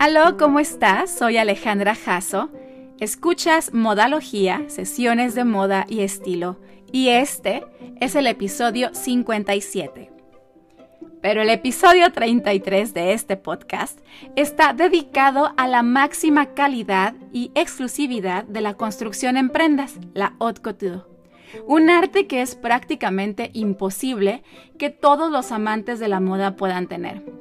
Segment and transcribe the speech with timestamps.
[0.00, 1.10] Aló, ¿cómo estás?
[1.10, 2.48] Soy Alejandra Jasso.
[3.00, 6.58] Escuchas Modalogía, sesiones de moda y estilo,
[6.90, 7.66] y este
[8.00, 10.10] es el episodio 57.
[11.20, 14.00] Pero el episodio 33 de este podcast
[14.36, 20.62] está dedicado a la máxima calidad y exclusividad de la construcción en prendas, la haute
[20.62, 21.02] couture.
[21.66, 24.44] Un arte que es prácticamente imposible
[24.78, 27.39] que todos los amantes de la moda puedan tener.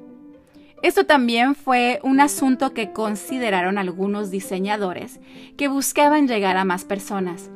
[0.82, 5.20] Esto también fue un asunto que consideraron algunos diseñadores
[5.58, 7.52] que buscaban llegar a más personas.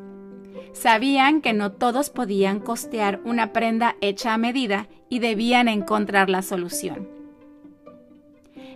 [0.73, 6.41] Sabían que no todos podían costear una prenda hecha a medida y debían encontrar la
[6.41, 7.08] solución.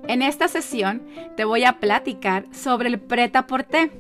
[0.08, 1.02] En esta sesión
[1.36, 3.92] te voy a platicar sobre el pret-à-porter,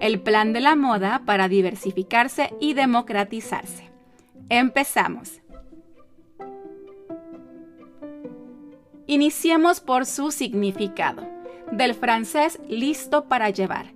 [0.00, 3.90] el plan de la moda para diversificarse y democratizarse.
[4.48, 5.40] Empezamos.
[9.08, 11.28] Iniciemos por su significado,
[11.70, 13.92] del francés listo para llevar.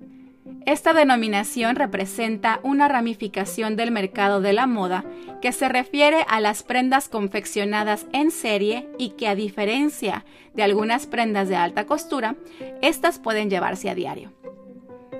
[0.67, 5.05] Esta denominación representa una ramificación del mercado de la moda
[5.43, 11.07] que se refiere a las prendas confeccionadas en serie y que a diferencia de algunas
[11.07, 12.37] prendas de alta costura,
[12.81, 14.33] estas pueden llevarse a diario.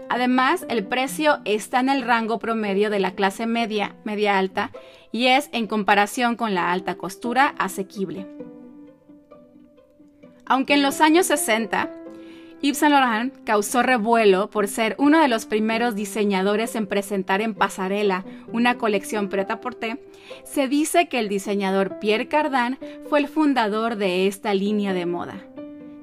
[0.09, 4.71] Además, el precio está en el rango promedio de la clase media, media alta,
[5.11, 8.27] y es, en comparación con la alta costura, asequible.
[10.51, 11.89] Aunque en los años 60,
[12.61, 17.55] Yves Saint Laurent causó revuelo por ser uno de los primeros diseñadores en presentar en
[17.55, 20.01] pasarela una colección preta-porter,
[20.43, 25.37] se dice que el diseñador Pierre Cardin fue el fundador de esta línea de moda.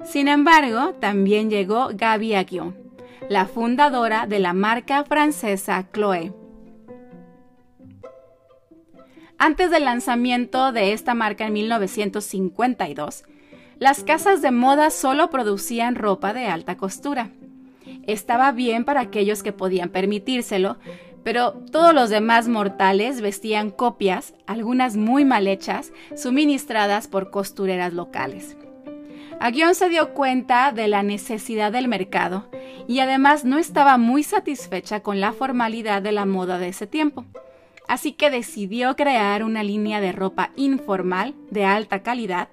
[0.02, 2.74] Sin embargo, también llegó Gaby Aguillon,
[3.28, 6.32] la fundadora de la marca francesa Chloé.
[9.36, 13.24] Antes del lanzamiento de esta marca en 1952,
[13.78, 17.30] las casas de moda solo producían ropa de alta costura.
[18.06, 20.78] Estaba bien para aquellos que podían permitírselo,
[21.22, 28.56] pero todos los demás mortales vestían copias, algunas muy mal hechas, suministradas por costureras locales.
[29.40, 32.48] Aguión se dio cuenta de la necesidad del mercado
[32.88, 37.24] y además no estaba muy satisfecha con la formalidad de la moda de ese tiempo.
[37.86, 42.48] Así que decidió crear una línea de ropa informal de alta calidad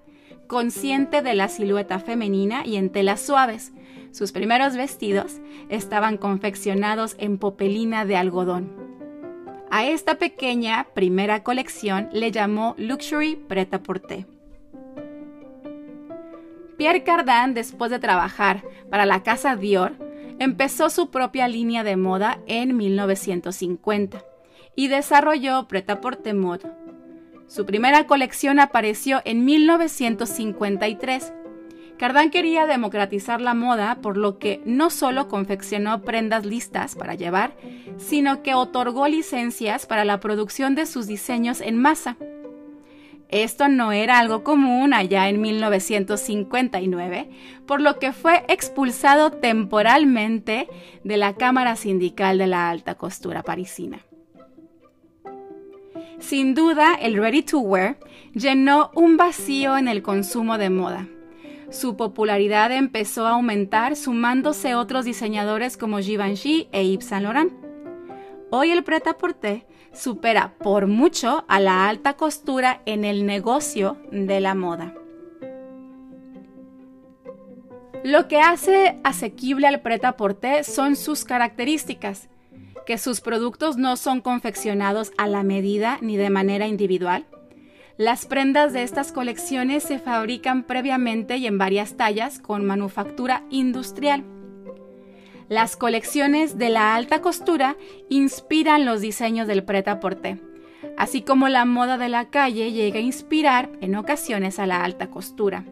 [0.47, 3.72] consciente de la silueta femenina y en telas suaves.
[4.11, 8.72] Sus primeros vestidos estaban confeccionados en popelina de algodón.
[9.72, 14.25] A esta pequeña primera colección le llamó Luxury Pret-à-Porter.
[16.77, 19.94] Pierre Cardin, después de trabajar para la casa Dior,
[20.39, 24.23] empezó su propia línea de moda en 1950
[24.75, 26.69] y desarrolló Pret-à-Porter Mode,
[27.47, 31.33] su primera colección apareció en 1953.
[31.97, 37.56] Cardán quería democratizar la moda, por lo que no solo confeccionó prendas listas para llevar,
[37.97, 42.17] sino que otorgó licencias para la producción de sus diseños en masa.
[43.29, 47.29] Esto no era algo común allá en 1959,
[47.66, 50.67] por lo que fue expulsado temporalmente
[51.03, 54.06] de la Cámara Sindical de la Alta Costura Parisina.
[56.20, 57.98] Sin duda, el ready to wear
[58.34, 61.08] llenó un vacío en el consumo de moda.
[61.70, 67.52] Su popularidad empezó a aumentar sumándose otros diseñadores como Givenchy e Yves Saint Laurent.
[68.50, 74.56] Hoy el pret-à-porter supera por mucho a la alta costura en el negocio de la
[74.56, 74.94] moda.
[78.04, 82.30] Lo que hace asequible al pret-à-porter son sus características
[82.85, 87.25] que sus productos no son confeccionados a la medida ni de manera individual.
[87.97, 94.24] Las prendas de estas colecciones se fabrican previamente y en varias tallas con manufactura industrial.
[95.47, 97.78] Las colecciones de la alta costura
[98.09, 100.41] inspiran los diseños del pret-à-porter,
[100.97, 105.12] así como la moda de la calle llega a inspirar en ocasiones a la alta
[105.12, 105.63] costura.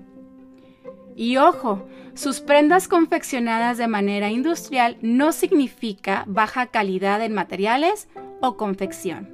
[1.16, 8.08] Y ojo, sus prendas confeccionadas de manera industrial no significa baja calidad en materiales
[8.42, 9.30] o confección.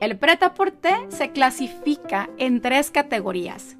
[0.00, 3.76] El pret-à-porter se clasifica en tres categorías.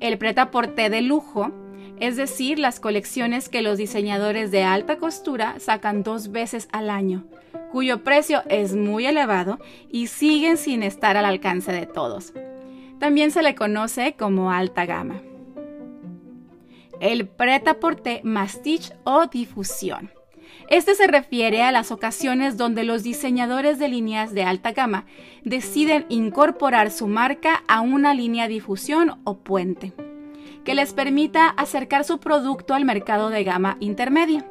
[0.00, 1.52] El pret-à-porter de lujo,
[2.00, 7.24] es decir, las colecciones que los diseñadores de alta costura sacan dos veces al año,
[7.70, 9.58] cuyo precio es muy elevado
[9.90, 12.32] y siguen sin estar al alcance de todos.
[12.98, 15.20] También se le conoce como alta gama.
[17.00, 20.10] El pret-à-porter mastiche o difusión.
[20.68, 25.04] Este se refiere a las ocasiones donde los diseñadores de líneas de alta gama
[25.44, 29.92] deciden incorporar su marca a una línea difusión o puente,
[30.64, 34.44] que les permita acercar su producto al mercado de gama intermedia.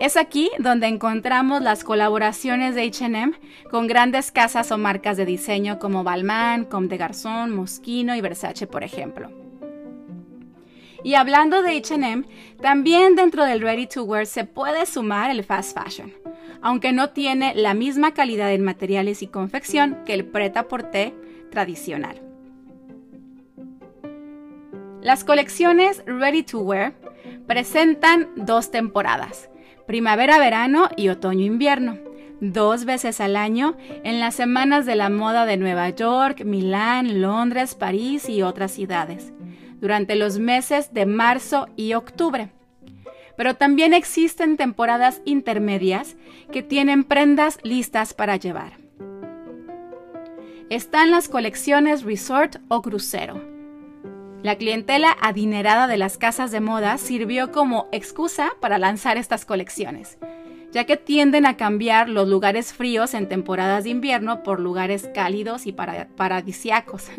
[0.00, 3.34] Es aquí donde encontramos las colaboraciones de HM
[3.68, 8.66] con grandes casas o marcas de diseño como Balmain, Comme des Garçons, Moschino y Versace,
[8.66, 9.30] por ejemplo.
[11.04, 12.24] Y hablando de HM,
[12.62, 16.14] también dentro del ready to wear se puede sumar el fast fashion,
[16.62, 21.12] aunque no tiene la misma calidad en materiales y confección que el pret-à-porter
[21.50, 22.22] tradicional.
[25.02, 26.94] Las colecciones ready to wear
[27.46, 29.49] presentan dos temporadas,
[29.90, 31.98] primavera-verano y otoño-invierno,
[32.40, 37.74] dos veces al año en las semanas de la moda de Nueva York, Milán, Londres,
[37.74, 39.32] París y otras ciudades
[39.80, 42.52] durante los meses de marzo y octubre.
[43.36, 46.14] Pero también existen temporadas intermedias
[46.52, 48.74] que tienen prendas listas para llevar.
[50.68, 53.49] Están las colecciones resort o crucero.
[54.42, 60.16] La clientela adinerada de las casas de moda sirvió como excusa para lanzar estas colecciones,
[60.72, 65.66] ya que tienden a cambiar los lugares fríos en temporadas de invierno por lugares cálidos
[65.66, 67.10] y paradisiacos.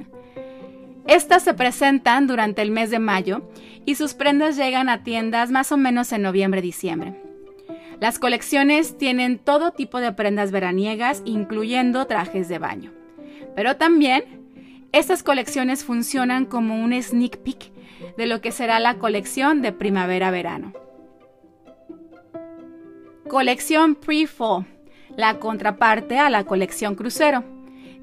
[1.07, 3.43] Estas se presentan durante el mes de mayo
[3.85, 7.21] y sus prendas llegan a tiendas más o menos en noviembre-diciembre.
[7.99, 12.91] Las colecciones tienen todo tipo de prendas veraniegas, incluyendo trajes de baño.
[13.55, 14.40] Pero también,
[14.91, 17.71] estas colecciones funcionan como un sneak peek
[18.17, 20.73] de lo que será la colección de primavera-verano.
[23.29, 24.65] Colección Pre-Fall,
[25.15, 27.43] la contraparte a la colección crucero.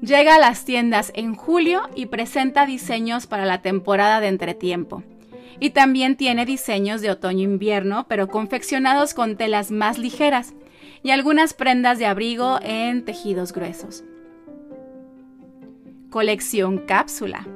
[0.01, 5.03] Llega a las tiendas en julio y presenta diseños para la temporada de entretiempo.
[5.59, 10.53] Y también tiene diseños de otoño-invierno, pero confeccionados con telas más ligeras
[11.03, 14.03] y algunas prendas de abrigo en tejidos gruesos.
[16.09, 17.47] Colección Cápsula.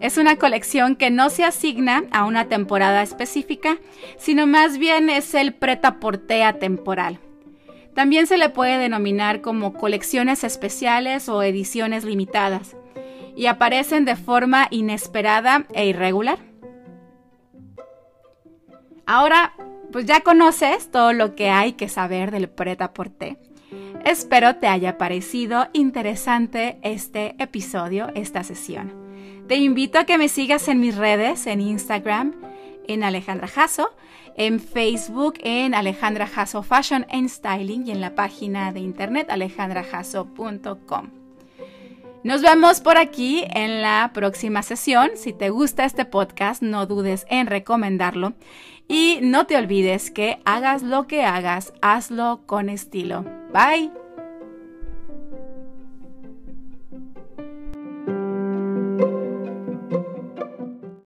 [0.00, 3.78] Es una colección que no se asigna a una temporada específica,
[4.16, 7.20] sino más bien es el pretaportea temporal
[7.98, 12.76] también se le puede denominar como colecciones especiales o ediciones limitadas
[13.34, 16.38] y aparecen de forma inesperada e irregular.
[19.04, 19.52] Ahora,
[19.90, 23.36] pues ya conoces todo lo que hay que saber del prêt-à-porter.
[24.04, 28.92] Espero te haya parecido interesante este episodio, esta sesión.
[29.48, 32.34] Te invito a que me sigas en mis redes, en Instagram,
[32.86, 33.90] en Alejandra Jasso,
[34.36, 41.17] en Facebook en Alejandra Jasso Fashion and Styling y en la página de internet alejandrajasso.com.
[42.24, 45.10] Nos vemos por aquí en la próxima sesión.
[45.14, 48.34] Si te gusta este podcast, no dudes en recomendarlo.
[48.88, 53.24] Y no te olvides que hagas lo que hagas, hazlo con estilo.
[53.52, 54.07] Bye.